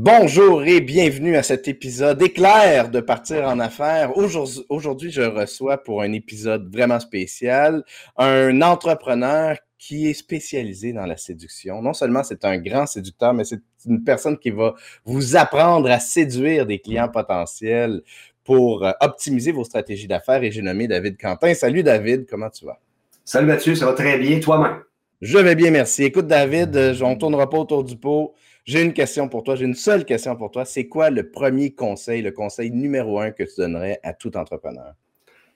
Bonjour 0.00 0.62
et 0.62 0.80
bienvenue 0.80 1.34
à 1.34 1.42
cet 1.42 1.66
épisode 1.66 2.22
éclair 2.22 2.88
de 2.88 3.00
Partir 3.00 3.48
en 3.48 3.58
affaires. 3.58 4.16
Aujourd'hui, 4.16 5.10
je 5.10 5.22
reçois 5.22 5.82
pour 5.82 6.02
un 6.02 6.12
épisode 6.12 6.72
vraiment 6.72 7.00
spécial 7.00 7.82
un 8.16 8.62
entrepreneur 8.62 9.56
qui 9.76 10.06
est 10.06 10.14
spécialisé 10.14 10.92
dans 10.92 11.04
la 11.04 11.16
séduction. 11.16 11.82
Non 11.82 11.94
seulement 11.94 12.22
c'est 12.22 12.44
un 12.44 12.58
grand 12.58 12.86
séducteur, 12.86 13.34
mais 13.34 13.42
c'est 13.42 13.60
une 13.86 14.04
personne 14.04 14.38
qui 14.38 14.50
va 14.50 14.74
vous 15.04 15.34
apprendre 15.34 15.90
à 15.90 15.98
séduire 15.98 16.64
des 16.64 16.78
clients 16.78 17.08
potentiels 17.08 18.02
pour 18.44 18.86
euh, 18.86 18.92
optimiser 19.00 19.50
vos 19.50 19.64
stratégies 19.64 20.06
d'affaires. 20.06 20.44
Et 20.44 20.52
j'ai 20.52 20.62
nommé 20.62 20.86
David 20.86 21.20
Quentin. 21.20 21.54
Salut 21.54 21.82
David, 21.82 22.24
comment 22.30 22.50
tu 22.50 22.66
vas? 22.66 22.78
Salut 23.24 23.48
Mathieu, 23.48 23.74
ça 23.74 23.86
va 23.86 23.94
très 23.94 24.16
bien. 24.16 24.38
Toi-même? 24.38 24.76
Je 25.20 25.38
vais 25.38 25.56
bien, 25.56 25.72
merci. 25.72 26.04
Écoute 26.04 26.28
David, 26.28 26.76
euh, 26.76 26.94
on 27.02 27.10
ne 27.10 27.16
tournera 27.16 27.50
pas 27.50 27.58
autour 27.58 27.82
du 27.82 27.96
pot. 27.96 28.36
J'ai 28.68 28.82
une 28.82 28.92
question 28.92 29.30
pour 29.30 29.44
toi, 29.44 29.56
j'ai 29.56 29.64
une 29.64 29.74
seule 29.74 30.04
question 30.04 30.36
pour 30.36 30.50
toi. 30.50 30.66
C'est 30.66 30.88
quoi 30.88 31.08
le 31.08 31.30
premier 31.30 31.70
conseil, 31.70 32.20
le 32.20 32.32
conseil 32.32 32.70
numéro 32.70 33.18
un 33.18 33.30
que 33.30 33.42
tu 33.42 33.52
donnerais 33.56 33.98
à 34.02 34.12
tout 34.12 34.36
entrepreneur? 34.36 34.92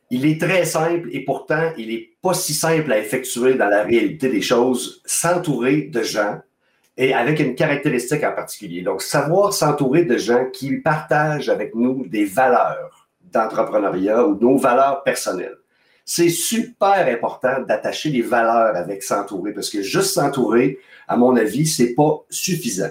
Il 0.09 0.25
est 0.25 0.41
très 0.41 0.65
simple 0.65 1.11
et 1.12 1.23
pourtant, 1.23 1.75
il 1.77 1.89
n'est 1.89 2.09
pas 2.23 2.33
si 2.33 2.55
simple 2.55 2.91
à 2.91 2.98
effectuer 2.98 3.56
dans 3.56 3.69
la 3.69 3.83
réalité 3.83 4.30
des 4.30 4.41
choses. 4.41 5.03
S'entourer 5.05 5.91
de 5.93 6.03
gens 6.03 6.41
et 6.97 7.12
avec 7.12 7.39
une 7.39 7.55
caractéristique 7.55 8.25
en 8.25 8.33
particulier. 8.33 8.80
Donc, 8.80 9.03
savoir 9.03 9.53
s'entourer 9.53 10.06
de 10.06 10.17
gens 10.17 10.47
qui 10.51 10.79
partagent 10.79 11.51
avec 11.51 11.75
nous 11.75 12.06
des 12.06 12.25
valeurs 12.25 13.11
d'entrepreneuriat 13.31 14.27
ou 14.27 14.39
nos 14.41 14.56
valeurs 14.56 15.03
personnelles. 15.03 15.59
C'est 16.06 16.31
super 16.31 17.06
important 17.06 17.61
d'attacher 17.61 18.09
des 18.09 18.23
valeurs 18.23 18.75
avec 18.75 19.03
s'entourer 19.03 19.53
parce 19.53 19.69
que 19.69 19.83
juste 19.83 20.15
s'entourer, 20.15 20.79
à 21.06 21.19
mon 21.19 21.37
avis, 21.37 21.67
c'est 21.67 21.95
pas 21.95 22.25
suffisant 22.31 22.89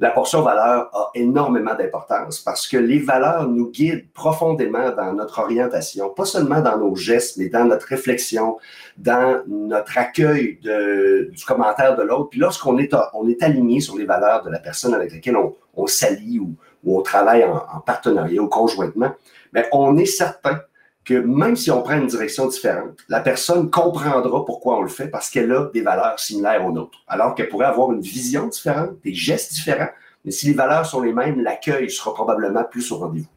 la 0.00 0.10
portion 0.10 0.42
valeur 0.42 0.90
a 0.92 1.10
énormément 1.14 1.74
d'importance 1.74 2.40
parce 2.40 2.66
que 2.66 2.76
les 2.76 2.98
valeurs 2.98 3.48
nous 3.48 3.70
guident 3.70 4.06
profondément 4.12 4.90
dans 4.90 5.12
notre 5.12 5.38
orientation, 5.38 6.10
pas 6.10 6.24
seulement 6.24 6.60
dans 6.60 6.76
nos 6.78 6.96
gestes, 6.96 7.36
mais 7.36 7.48
dans 7.48 7.64
notre 7.64 7.86
réflexion, 7.86 8.58
dans 8.98 9.42
notre 9.46 9.96
accueil 9.96 10.58
du 10.60 11.44
commentaire 11.44 11.96
de 11.96 12.02
l'autre. 12.02 12.30
Puis 12.30 12.40
lorsqu'on 12.40 12.76
est, 12.78 12.94
on 13.12 13.28
est 13.28 13.40
aligné 13.42 13.80
sur 13.80 13.96
les 13.96 14.04
valeurs 14.04 14.42
de 14.42 14.50
la 14.50 14.58
personne 14.58 14.94
avec 14.94 15.12
laquelle 15.12 15.36
on, 15.36 15.54
on 15.76 15.86
s'allie 15.86 16.40
ou, 16.40 16.56
ou, 16.82 16.98
on 16.98 17.02
travaille 17.02 17.44
en, 17.44 17.54
en, 17.54 17.80
partenariat 17.80 18.42
ou 18.42 18.48
conjointement, 18.48 19.14
mais 19.52 19.68
on 19.70 19.96
est 19.96 20.06
certain 20.06 20.60
que 21.04 21.14
même 21.14 21.56
si 21.56 21.70
on 21.70 21.82
prend 21.82 21.98
une 21.98 22.06
direction 22.06 22.46
différente, 22.46 22.98
la 23.08 23.20
personne 23.20 23.70
comprendra 23.70 24.44
pourquoi 24.44 24.78
on 24.78 24.82
le 24.82 24.88
fait 24.88 25.08
parce 25.08 25.30
qu'elle 25.30 25.52
a 25.52 25.70
des 25.72 25.82
valeurs 25.82 26.18
similaires 26.18 26.64
aux 26.64 26.72
nôtres. 26.72 27.02
Alors 27.06 27.34
qu'elle 27.34 27.48
pourrait 27.48 27.66
avoir 27.66 27.92
une 27.92 28.00
vision 28.00 28.48
différente, 28.48 28.92
des 29.04 29.14
gestes 29.14 29.52
différents, 29.52 29.90
mais 30.24 30.30
si 30.30 30.46
les 30.46 30.54
valeurs 30.54 30.86
sont 30.86 31.02
les 31.02 31.12
mêmes, 31.12 31.42
l'accueil 31.42 31.90
sera 31.90 32.14
probablement 32.14 32.64
plus 32.64 32.90
au 32.92 32.98
rendez-vous. 32.98 33.28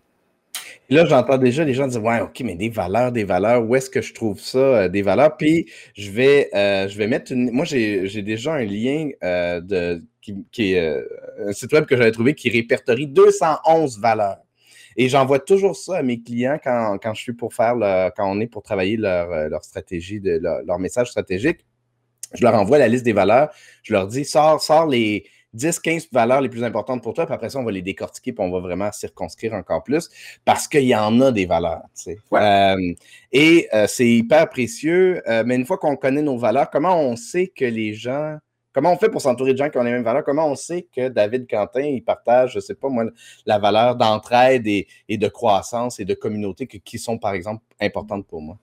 Là, 0.89 1.05
j'entends 1.05 1.37
déjà 1.37 1.65
les 1.65 1.73
gens 1.73 1.87
dire 1.87 2.01
Ouais, 2.01 2.21
OK, 2.21 2.39
mais 2.45 2.55
des 2.55 2.69
valeurs, 2.69 3.11
des 3.11 3.25
valeurs, 3.25 3.65
où 3.65 3.75
est-ce 3.75 3.89
que 3.89 4.01
je 4.01 4.13
trouve 4.13 4.39
ça, 4.39 4.57
euh, 4.57 4.87
des 4.87 5.01
valeurs? 5.01 5.35
Puis 5.35 5.69
je 5.95 6.11
vais, 6.11 6.49
euh, 6.55 6.87
je 6.87 6.97
vais 6.97 7.07
mettre 7.07 7.33
une. 7.33 7.51
Moi, 7.51 7.65
j'ai 7.65 8.21
déjà 8.21 8.53
un 8.53 8.63
lien 8.63 9.09
euh, 9.21 9.59
de, 9.59 10.01
qui, 10.21 10.45
qui 10.49 10.73
est 10.73 11.03
un 11.45 11.51
site 11.51 11.73
web 11.73 11.85
que 11.85 11.97
j'avais 11.97 12.11
trouvé 12.11 12.35
qui 12.35 12.49
répertorie 12.49 13.07
211 13.07 13.99
valeurs. 13.99 14.37
Et 14.99 15.09
j'envoie 15.09 15.39
toujours 15.39 15.75
ça 15.75 15.97
à 15.97 16.03
mes 16.03 16.19
clients 16.19 16.57
quand, 16.61 16.97
quand, 17.01 17.13
je 17.13 17.21
suis 17.21 17.33
pour 17.33 17.53
faire, 17.53 17.75
quand 18.15 18.29
on 18.29 18.39
est 18.39 18.47
pour 18.47 18.63
travailler 18.63 18.97
leur, 18.97 19.31
euh, 19.31 19.47
leur 19.47 19.63
stratégie, 19.63 20.19
de, 20.19 20.41
leur, 20.41 20.79
message 20.79 21.11
stratégique. 21.11 21.59
Je 22.33 22.43
leur 22.43 22.55
envoie 22.55 22.79
la 22.79 22.87
liste 22.87 23.05
des 23.05 23.13
valeurs. 23.13 23.49
Je 23.83 23.93
leur 23.93 24.07
dis, 24.07 24.25
sors, 24.25 24.59
sors 24.61 24.87
les 24.87 25.25
10, 25.53 25.79
15 25.79 26.07
valeurs 26.11 26.41
les 26.41 26.49
plus 26.49 26.63
importantes 26.63 27.03
pour 27.03 27.13
toi, 27.13 27.27
puis 27.27 27.35
après 27.35 27.49
ça, 27.51 27.59
on 27.59 27.63
va 27.63 27.71
les 27.71 27.83
décortiquer, 27.83 28.33
puis 28.33 28.43
on 28.43 28.51
va 28.51 28.59
vraiment 28.59 28.91
circonscrire 28.91 29.53
encore 29.53 29.83
plus, 29.83 30.09
parce 30.43 30.67
qu'il 30.67 30.83
y 30.83 30.95
en 30.95 31.21
a 31.21 31.31
des 31.31 31.45
valeurs. 31.45 31.83
Tu 31.95 32.15
sais. 32.15 32.17
Euh, 32.33 32.93
et 33.31 33.67
euh, 33.73 33.85
c'est 33.87 34.09
hyper 34.09 34.49
précieux, 34.49 35.21
mais 35.45 35.55
une 35.55 35.65
fois 35.65 35.77
qu'on 35.77 35.95
connaît 35.95 36.23
nos 36.23 36.37
valeurs, 36.37 36.69
comment 36.71 36.99
on 36.99 37.15
sait 37.15 37.47
que 37.47 37.65
les 37.65 37.93
gens 37.93 38.37
Comment 38.77 38.93
on 38.93 38.97
fait 38.97 39.09
pour 39.09 39.21
s'entourer 39.21 39.53
de 39.53 39.57
gens 39.57 39.71
qui 39.71 39.79
ont 39.79 39.83
les 39.83 39.89
mêmes 39.89 40.03
valeurs? 40.03 40.23
Comment 40.23 40.51
on 40.51 40.53
sait 40.53 40.87
que 40.95 41.07
David 41.09 41.49
Quentin, 41.49 41.81
il 41.81 42.03
partage, 42.03 42.51
je 42.51 42.57
ne 42.59 42.61
sais 42.61 42.75
pas 42.75 42.89
moi, 42.89 43.05
la 43.47 43.57
valeur 43.57 43.95
d'entraide 43.95 44.67
et, 44.67 44.85
de 45.09 45.27
croissance 45.27 45.99
et 45.99 46.05
de 46.05 46.13
communauté 46.13 46.67
qui 46.67 46.99
sont, 46.99 47.17
par 47.17 47.33
exemple, 47.33 47.63
importantes 47.81 48.27
pour 48.27 48.39
moi? 48.39 48.55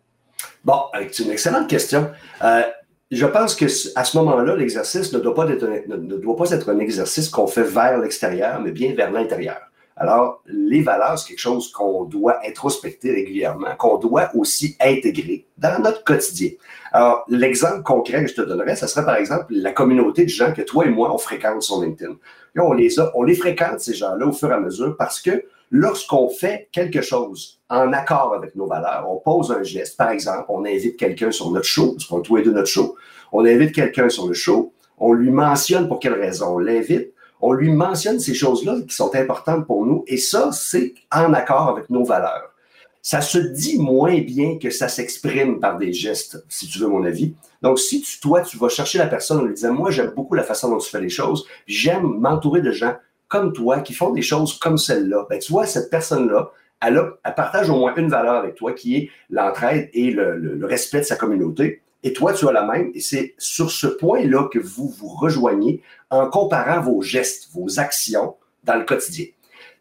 Bon, 0.65 0.83
c'est 1.11 1.25
une 1.25 1.33
excellente 1.33 1.69
question. 1.69 2.13
Euh, 2.45 2.63
je 3.11 3.27
pense 3.27 3.57
que 3.57 3.65
à 3.99 4.05
ce 4.05 4.17
moment-là, 4.19 4.55
l'exercice 4.55 5.13
ne, 5.13 5.19
doit 5.19 5.35
pas 5.35 5.49
être, 5.49 5.69
ne 5.89 6.17
doit 6.17 6.37
pas 6.37 6.53
être 6.53 6.71
un 6.71 6.79
exercice 6.79 7.29
qu'on 7.29 7.49
fait 7.49 7.65
vers 7.65 7.99
l'extérieur, 7.99 8.61
mais 8.61 8.71
bien 8.71 8.95
vers 8.95 9.11
l'intérieur. 9.11 9.63
Alors, 9.97 10.43
les 10.47 10.82
valeurs, 10.82 11.19
c'est 11.19 11.28
quelque 11.28 11.38
chose 11.38 11.71
qu'on 11.71 12.05
doit 12.05 12.38
introspecter 12.44 13.12
régulièrement, 13.12 13.77
qu'on 13.78 13.99
doit 13.99 14.31
aussi 14.34 14.77
intégrer 14.81 15.47
dans 15.56 15.81
notre 15.81 16.03
quotidien. 16.03 16.50
Alors, 16.93 17.25
l'exemple 17.28 17.82
concret 17.82 18.25
que 18.25 18.31
je 18.31 18.34
te 18.34 18.41
donnerais, 18.41 18.75
ce 18.75 18.88
serait 18.88 19.05
par 19.05 19.16
exemple 19.16 19.47
la 19.50 19.71
communauté 19.71 20.25
de 20.25 20.31
gens 20.31 20.53
que 20.53 20.62
toi 20.62 20.87
et 20.87 20.91
moi, 20.91 21.15
on 21.15 21.19
fréquente 21.19 21.62
sur 21.62 21.81
LinkedIn. 21.81 22.15
Et 22.56 22.60
on 22.60 22.72
les 22.72 22.99
a, 22.99 23.12
on 23.15 23.22
les 23.22 23.37
fréquente, 23.37 23.81
ces 23.81 23.94
gens-là, 23.94 24.27
au 24.27 24.32
fur 24.32 24.50
et 24.50 24.55
à 24.55 24.60
mesure, 24.60 24.97
parce 24.97 25.21
que 25.21 25.44
lorsqu'on 25.71 26.28
fait 26.28 26.69
quelque 26.72 27.00
chose 27.00 27.61
en 27.71 27.93
accord 27.93 28.34
avec 28.34 28.56
nos 28.56 28.66
valeurs, 28.66 29.06
on 29.09 29.16
pose 29.16 29.53
un 29.53 29.62
geste. 29.62 29.97
Par 29.97 30.11
exemple, 30.11 30.47
on 30.49 30.65
invite 30.65 30.97
quelqu'un 30.97 31.31
sur 31.31 31.50
notre 31.53 31.66
show, 31.66 31.93
parce 31.93 32.06
qu'on 32.06 32.19
est 32.21 32.43
tous 32.43 32.50
notre 32.50 32.69
show. 32.69 32.97
On 33.32 33.44
invite 33.44 33.72
quelqu'un 33.72 34.09
sur 34.09 34.26
le 34.26 34.34
show, 34.34 34.72
on 34.99 35.12
lui 35.12 35.31
mentionne 35.31 35.88
pour 35.88 35.99
quelle 35.99 36.15
raison 36.15 36.55
on 36.55 36.59
l'invite, 36.59 37.14
on 37.44 37.53
lui 37.53 37.71
mentionne 37.71 38.21
ces 38.21 38.32
choses-là 38.32 38.77
qui 38.88 38.94
sont 38.94 39.15
importantes 39.15 39.66
pour 39.66 39.84
nous, 39.84 40.03
et 40.06 40.16
ça, 40.16 40.50
c'est 40.50 40.94
en 41.12 41.34
accord 41.34 41.69
avec 41.69 41.91
nos 41.91 42.03
valeurs. 42.03 42.55
Ça 43.03 43.21
se 43.21 43.37
dit 43.37 43.78
moins 43.78 44.19
bien 44.22 44.56
que 44.59 44.71
ça 44.71 44.88
s'exprime 44.88 45.60
par 45.60 45.77
des 45.77 45.93
gestes, 45.93 46.43
si 46.49 46.66
tu 46.69 46.78
veux 46.78 46.88
mon 46.88 47.05
avis. 47.05 47.34
Donc, 47.60 47.78
si 47.78 48.03
toi, 48.22 48.41
tu 48.41 48.56
vas 48.56 48.71
chercher 48.71 48.97
la 48.97 49.06
personne 49.06 49.41
en 49.41 49.43
lui 49.43 49.53
disant, 49.53 49.75
moi, 49.75 49.91
j'aime 49.91 50.12
beaucoup 50.16 50.34
la 50.34 50.43
façon 50.43 50.71
dont 50.71 50.78
tu 50.78 50.88
fais 50.88 51.03
les 51.03 51.10
choses, 51.10 51.47
j'aime 51.66 52.19
m'entourer 52.19 52.62
de 52.62 52.72
gens 52.72 52.94
comme 53.28 53.53
toi 53.53 53.81
qui 53.81 53.93
font 53.93 54.11
des 54.11 54.22
choses 54.22 54.59
comme 54.59 54.78
celle-là, 54.78 55.26
ben, 55.28 55.38
tu 55.38 55.53
vois, 55.53 55.66
cette 55.66 55.91
personne-là, 55.91 56.50
elle, 56.81 56.99
partage 57.37 57.69
au 57.69 57.76
moins 57.76 57.94
une 57.97 58.09
valeur 58.09 58.37
avec 58.37 58.55
toi 58.55 58.72
qui 58.72 58.97
est 58.97 59.11
l'entraide 59.28 59.91
et 59.93 60.11
le 60.11 60.65
respect 60.65 61.00
de 61.00 61.05
sa 61.05 61.16
communauté. 61.16 61.82
Et 62.05 62.13
toi, 62.13 62.35
tu 62.35 62.47
as 62.47 62.53
la 62.53 62.65
même. 62.65 62.93
Et 62.95 63.01
c'est 63.01 63.35
sur 63.39 63.71
ce 63.71 63.87
point-là 63.87 64.49
que 64.53 64.59
vous 64.59 64.89
vous 64.89 65.09
rejoignez 65.09 65.83
en 66.11 66.29
comparant 66.29 66.81
vos 66.81 67.01
gestes, 67.03 67.49
vos 67.53 67.81
actions 67.81 68.37
dans 68.63 68.77
le 68.77 68.85
quotidien. 68.85 69.27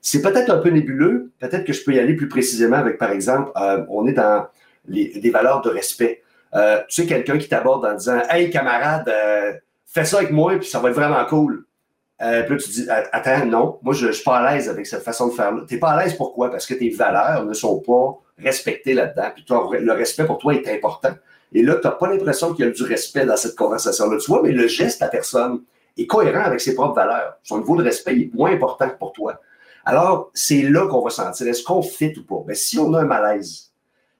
C'est 0.01 0.21
peut-être 0.21 0.49
un 0.49 0.57
peu 0.57 0.69
nébuleux. 0.69 1.31
Peut-être 1.39 1.65
que 1.65 1.73
je 1.73 1.83
peux 1.83 1.93
y 1.93 1.99
aller 1.99 2.15
plus 2.15 2.29
précisément 2.29 2.77
avec, 2.77 2.97
par 2.97 3.11
exemple, 3.11 3.51
euh, 3.57 3.85
on 3.89 4.07
est 4.07 4.13
dans 4.13 4.47
les, 4.87 5.29
valeurs 5.29 5.61
de 5.61 5.69
respect. 5.69 6.23
Euh, 6.55 6.81
tu 6.87 7.01
sais, 7.01 7.07
quelqu'un 7.07 7.37
qui 7.37 7.49
t'aborde 7.49 7.85
en 7.85 7.93
disant 7.93 8.21
Hey, 8.29 8.49
camarade, 8.49 9.07
euh, 9.09 9.53
fais 9.85 10.05
ça 10.05 10.17
avec 10.17 10.31
moi, 10.31 10.57
puis 10.57 10.67
ça 10.67 10.79
va 10.79 10.89
être 10.89 10.95
vraiment 10.95 11.23
cool. 11.25 11.65
Euh, 12.21 12.43
puis 12.43 12.57
tu 12.57 12.69
dis 12.69 12.87
Attends, 12.89 13.45
non, 13.45 13.79
moi, 13.81 13.93
je 13.93 14.07
ne 14.07 14.11
suis 14.13 14.23
pas 14.23 14.37
à 14.37 14.53
l'aise 14.53 14.69
avec 14.69 14.85
cette 14.85 15.03
façon 15.03 15.27
de 15.27 15.33
faire-là. 15.33 15.63
Tu 15.67 15.73
n'es 15.73 15.79
pas 15.79 15.91
à 15.91 16.03
l'aise 16.03 16.13
pourquoi? 16.13 16.51
Parce 16.51 16.65
que 16.65 16.73
tes 16.73 16.89
valeurs 16.89 17.45
ne 17.45 17.53
sont 17.53 17.79
pas 17.79 18.17
respectées 18.37 18.93
là-dedans. 18.93 19.29
Puis 19.35 19.43
toi, 19.43 19.69
le 19.77 19.91
respect 19.91 20.25
pour 20.25 20.37
toi 20.37 20.53
est 20.53 20.67
important. 20.69 21.13
Et 21.53 21.61
là, 21.61 21.75
tu 21.75 21.87
n'as 21.87 21.93
pas 21.93 22.09
l'impression 22.09 22.53
qu'il 22.53 22.65
y 22.65 22.67
a 22.67 22.71
du 22.71 22.83
respect 22.83 23.25
dans 23.25 23.37
cette 23.37 23.55
conversation-là. 23.55 24.17
Tu 24.17 24.31
vois, 24.31 24.41
mais 24.41 24.51
le 24.51 24.67
geste 24.67 24.99
de 24.99 25.05
la 25.05 25.11
personne 25.11 25.63
est 25.97 26.07
cohérent 26.07 26.43
avec 26.43 26.59
ses 26.59 26.73
propres 26.73 26.95
valeurs. 26.95 27.37
Son 27.43 27.59
niveau 27.59 27.75
de 27.77 27.83
respect 27.83 28.13
est 28.13 28.33
moins 28.33 28.51
important 28.51 28.89
que 28.89 28.97
pour 28.97 29.13
toi. 29.13 29.39
Alors, 29.85 30.31
c'est 30.33 30.63
là 30.63 30.87
qu'on 30.87 31.03
va 31.03 31.09
sentir, 31.09 31.47
est-ce 31.47 31.63
qu'on 31.63 31.81
fit 31.81 32.13
ou 32.17 32.23
pas? 32.23 32.43
Mais 32.47 32.53
ben, 32.53 32.55
si 32.55 32.79
on 32.79 32.93
a 32.93 33.01
un 33.01 33.05
malaise, 33.05 33.71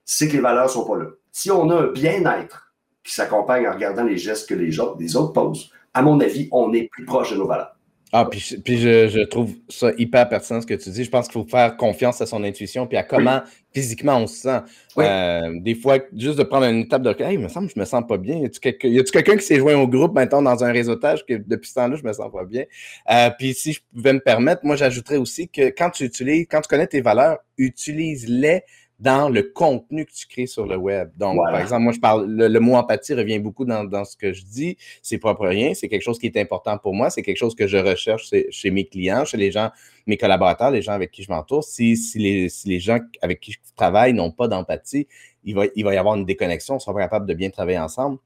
c'est 0.04 0.28
que 0.28 0.34
les 0.34 0.42
valeurs 0.42 0.66
ne 0.66 0.72
sont 0.72 0.86
pas 0.86 0.98
là. 0.98 1.06
Si 1.32 1.50
on 1.50 1.70
a 1.70 1.76
un 1.76 1.88
bien-être 1.88 2.74
qui 3.04 3.14
s'accompagne 3.14 3.68
en 3.68 3.74
regardant 3.74 4.04
les 4.04 4.18
gestes 4.18 4.48
que 4.48 4.56
les 4.56 4.80
autres, 4.80 4.98
les 5.00 5.16
autres 5.16 5.34
posent, 5.34 5.70
à 5.94 6.02
mon 6.02 6.20
avis, 6.20 6.50
on 6.52 6.74
est 6.74 6.90
plus 6.92 7.06
proche 7.06 7.32
de 7.32 7.38
nos 7.38 7.48
valeurs. 7.48 7.76
Ah, 8.16 8.30
puis, 8.30 8.78
je, 8.78 9.24
trouve 9.24 9.56
ça 9.70 9.92
hyper 9.98 10.30
pertinent 10.30 10.62
ce 10.62 10.68
que 10.68 10.76
tu 10.76 10.92
dis. 10.92 11.04
Je 11.04 11.10
pense 11.10 11.28
qu'il 11.28 11.42
faut 11.42 11.50
faire 11.50 11.76
confiance 11.78 12.22
à 12.22 12.28
son 12.28 12.44
intuition 12.44 12.86
puis 12.86 12.96
à 12.96 13.02
comment 13.02 13.42
physiquement 13.74 14.18
on 14.18 14.28
se 14.28 14.36
sent. 14.36 14.60
Euh, 15.00 15.60
des 15.60 15.74
fois, 15.74 15.98
juste 16.16 16.38
de 16.38 16.44
prendre 16.44 16.68
une 16.68 16.82
étape 16.82 17.02
de 17.02 17.10
Hey, 17.20 17.34
il 17.34 17.40
me 17.40 17.48
semble 17.48 17.70
que 17.70 17.74
je 17.76 17.80
me 17.80 17.86
sens 17.86 18.04
pas 18.08 18.18
bien. 18.18 18.38
Y 18.38 18.46
a-tu 18.46 19.12
quelqu'un 19.12 19.36
qui 19.36 19.44
s'est 19.44 19.58
joint 19.58 19.76
au 19.78 19.88
groupe 19.88 20.14
maintenant 20.14 20.44
dans 20.44 20.64
un 20.64 20.72
réseautage 20.72 21.26
que 21.26 21.34
depuis 21.34 21.70
ce 21.70 21.74
temps-là, 21.74 21.96
je 21.96 22.04
me 22.04 22.14
sens 22.14 22.32
pas 22.32 22.46
bien? 22.46 22.66
Euh, 23.10 23.32
puis 23.40 23.56
si 23.56 23.74
je 23.74 23.80
pouvais 23.92 24.14
me 24.14 24.20
permettre, 24.20 24.62
moi 24.64 24.76
j'ajouterais 24.76 25.18
aussi 25.18 25.50
que 25.50 25.70
quand 25.70 25.90
tu 25.90 26.04
utilises, 26.04 26.46
quand 26.48 26.62
tu 26.62 26.68
connais 26.68 26.86
tes 26.86 27.02
valeurs, 27.02 27.40
utilise-les 27.58 28.62
dans 29.00 29.30
le 29.30 29.44
contenu 29.44 30.06
que 30.06 30.12
tu 30.12 30.28
crées 30.28 30.46
sur 30.46 30.66
le 30.66 30.78
web. 30.78 31.12
Donc, 31.18 31.38
par 31.38 31.60
exemple, 31.60 31.82
moi, 31.82 31.92
je 31.92 32.00
parle, 32.00 32.26
le, 32.26 32.60
mot 32.60 32.76
empathie 32.76 33.14
revient 33.14 33.40
beaucoup 33.40 33.66
dans, 33.66 33.84
dans 33.84 34.06
ce 34.06 34.16
que 34.16 34.32
je 34.32 34.44
dis. 34.46 34.78
C'est 35.02 35.18
propre 35.18 35.48
rien. 35.48 35.74
C'est 35.74 35.90
quelque 35.90 36.04
chose 36.04 36.20
qui 36.20 36.28
est 36.28 36.38
important 36.38 36.78
pour 36.78 36.94
moi. 36.94 37.10
C'est 37.10 37.22
quelque 37.22 37.38
chose 37.38 37.56
que 37.56 37.68
je 37.68 37.78
recherche 37.78 38.32
chez, 38.50 38.72
mes 38.72 38.86
clients, 38.86 39.26
chez 39.26 39.38
les 39.38 39.52
gens, 39.52 39.72
mes 40.08 40.18
collaborateurs, 40.18 40.72
les 40.72 40.82
gens 40.82 40.94
avec 40.94 41.12
qui 41.12 41.24
je 41.24 41.32
m'entoure. 41.32 41.64
Si, 41.64 41.98
si, 41.98 42.20
les, 42.20 42.50
si 42.50 42.70
les 42.70 42.80
gens 42.80 43.00
avec 43.22 43.40
qui 43.40 43.52
je 43.52 43.60
travaille 43.76 44.14
n'ont 44.14 44.32
pas 44.32 44.48
d'empathie, 44.48 45.08
il 45.44 45.56
va, 45.56 45.66
il 45.76 45.84
va 45.84 45.94
y 45.94 45.98
avoir 45.98 46.16
une 46.16 46.26
déconnexion. 46.26 46.76
On 46.76 46.80
sera 46.80 46.94
pas 46.94 47.02
capable 47.02 47.26
de 47.26 47.34
bien 47.34 47.50
travailler 47.50 47.80
ensemble. 47.80 48.20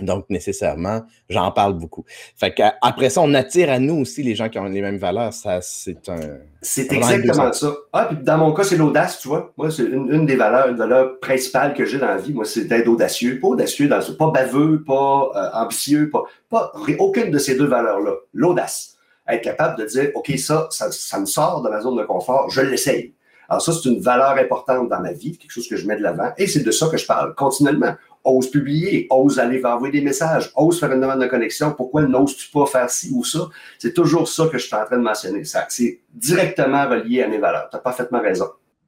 Donc, 0.00 0.26
nécessairement, 0.28 1.02
j'en 1.28 1.50
parle 1.52 1.74
beaucoup. 1.74 2.04
Fait 2.36 2.52
qu'après 2.52 3.10
ça, 3.10 3.20
on 3.20 3.32
attire 3.34 3.70
à 3.70 3.78
nous 3.78 4.00
aussi 4.00 4.22
les 4.22 4.34
gens 4.34 4.48
qui 4.48 4.58
ont 4.58 4.64
les 4.64 4.80
mêmes 4.80 4.98
valeurs. 4.98 5.32
Ça, 5.32 5.60
c'est 5.60 6.08
un. 6.08 6.18
C'est 6.62 6.90
exactement 6.92 7.52
ça. 7.52 7.74
Ah, 7.92 8.06
puis 8.06 8.18
dans 8.22 8.38
mon 8.38 8.52
cas, 8.52 8.64
c'est 8.64 8.76
l'audace, 8.76 9.20
tu 9.20 9.28
vois. 9.28 9.52
Moi, 9.56 9.70
c'est 9.70 9.84
une, 9.84 10.26
des 10.26 10.36
valeurs, 10.36 10.74
valeurs 10.74 11.20
principales 11.20 11.74
que 11.74 11.84
j'ai 11.84 11.98
dans 11.98 12.06
la 12.06 12.16
vie. 12.16 12.32
Moi, 12.32 12.44
c'est 12.44 12.64
d'être 12.64 12.88
audacieux. 12.88 13.38
Pas 13.38 13.48
audacieux, 13.48 13.88
dans 13.88 14.00
pas 14.18 14.30
baveux, 14.30 14.82
pas 14.82 15.30
euh, 15.36 15.62
ambitieux, 15.62 16.10
pas, 16.10 16.24
pas. 16.50 16.72
Aucune 16.98 17.30
de 17.30 17.38
ces 17.38 17.56
deux 17.56 17.66
valeurs-là. 17.66 18.14
L'audace. 18.32 18.96
Être 19.28 19.42
capable 19.42 19.78
de 19.78 19.86
dire, 19.86 20.10
OK, 20.14 20.32
ça, 20.36 20.66
ça, 20.70 20.90
ça 20.90 21.18
me 21.18 21.26
sort 21.26 21.62
de 21.62 21.70
ma 21.70 21.80
zone 21.80 21.96
de 21.96 22.04
confort, 22.04 22.50
je 22.50 22.60
l'essaye. 22.60 23.14
Alors 23.48 23.62
ça, 23.62 23.72
c'est 23.72 23.88
une 23.88 24.00
valeur 24.00 24.30
importante 24.30 24.88
dans 24.88 25.00
ma 25.00 25.12
vie, 25.12 25.36
quelque 25.36 25.50
chose 25.50 25.68
que 25.68 25.76
je 25.76 25.86
mets 25.86 25.96
de 25.96 26.02
l'avant, 26.02 26.32
et 26.38 26.46
c'est 26.46 26.62
de 26.62 26.70
ça 26.70 26.88
que 26.88 26.96
je 26.96 27.06
parle 27.06 27.34
continuellement 27.34 27.94
ose 28.24 28.50
publier, 28.50 29.06
ose 29.10 29.38
aller 29.38 29.64
envoyer 29.64 29.92
des 29.92 30.04
messages, 30.04 30.50
ose 30.56 30.80
faire 30.80 30.90
une 30.92 31.00
demande 31.00 31.20
de 31.20 31.26
connexion. 31.26 31.72
Pourquoi 31.72 32.02
n'oses-tu 32.02 32.50
pas 32.50 32.66
faire 32.66 32.90
ci 32.90 33.10
ou 33.14 33.22
ça? 33.22 33.48
C'est 33.78 33.92
toujours 33.92 34.28
ça 34.28 34.48
que 34.50 34.58
je 34.58 34.66
suis 34.66 34.74
en 34.74 34.84
train 34.86 34.96
de 34.96 35.02
mentionner. 35.02 35.44
Ça, 35.44 35.66
c'est 35.68 36.00
directement 36.12 36.88
relié 36.88 37.22
à 37.22 37.28
mes 37.28 37.38
valeurs. 37.38 37.68
Tu 37.70 37.76
as 37.76 37.80
parfaitement 37.80 38.20
raison. 38.20 38.46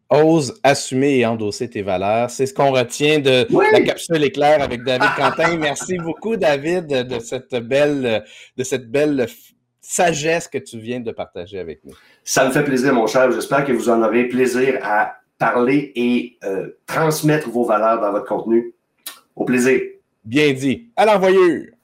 Ose 0.09 0.59
assumer 0.63 1.19
et 1.19 1.27
endosser 1.27 1.69
tes 1.69 1.83
valeurs. 1.83 2.31
C'est 2.31 2.47
ce 2.47 2.55
qu'on 2.55 2.71
retient 2.71 3.19
de 3.19 3.47
la 3.73 3.81
capsule 3.81 4.23
éclair 4.25 4.63
avec 4.63 4.85
David 4.85 5.09
Quentin. 5.17 5.57
Merci 5.59 5.99
beaucoup, 5.99 6.37
David, 6.37 6.87
de 6.87 7.19
cette 7.19 7.55
belle, 7.57 8.25
de 8.57 8.65
cette 8.65 8.91
belle 8.91 9.27
sagesse 9.81 10.49
que 10.49 10.59
tu 10.59 10.79
viens 10.79 11.01
de 11.01 11.11
partager 11.11 11.59
avec 11.59 11.85
nous. 11.85 11.95
Ça 12.25 12.47
me 12.47 12.53
fait 12.53 12.65
plaisir, 12.65 12.95
mon 12.95 13.07
cher. 13.07 13.31
J'espère 13.33 13.65
que 13.65 13.73
vous 13.73 13.89
en 13.89 14.03
aurez 14.03 14.25
plaisir 14.25 14.79
à 14.83 15.17
parler 15.39 15.93
et 15.95 16.39
euh, 16.45 16.71
transmettre 16.87 17.51
vos 17.51 17.65
valeurs 17.65 18.01
dans 18.01 18.13
votre 18.13 18.27
contenu. 18.27 18.75
Au 19.37 19.45
plaisir. 19.45 19.81
Bien 20.25 20.53
dit. 20.53 20.91
À 20.97 21.05
l'envoyeur. 21.07 21.76